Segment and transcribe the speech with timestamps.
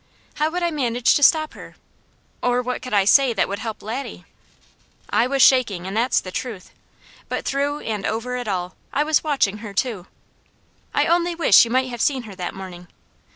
[0.37, 1.75] How would I manage to stop her?
[2.41, 4.25] Or what could I say that would help Laddie?
[5.11, 6.71] I was shaking, and that's the truth;
[7.29, 10.07] but through and over it all, I was watching her too.
[10.91, 12.87] I only wish you might have seen her that morning.